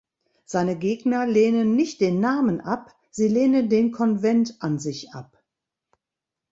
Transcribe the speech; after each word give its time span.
Seine 0.45 0.79
Gegner 0.79 1.27
lehnen 1.27 1.75
nicht 1.75 2.01
den 2.01 2.19
Namen 2.19 2.59
ab, 2.59 2.91
sie 3.11 3.27
lehnen 3.27 3.69
den 3.69 3.91
Konvent 3.91 4.55
an 4.63 4.79
sich 4.79 5.13
ab. 5.13 5.37